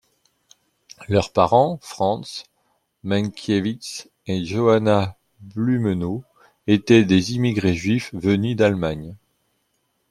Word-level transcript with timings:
Leurs 1.09 1.31
parents, 1.31 1.77
Franz 1.83 2.45
Mankiewicz 3.03 4.07
et 4.25 4.43
Johanna 4.43 5.15
Blumenau, 5.41 6.23
étaient 6.65 7.05
des 7.05 7.33
immigrés 7.33 7.75
juifs 7.75 8.09
venus 8.15 8.55
d'Allemagne. 8.57 9.15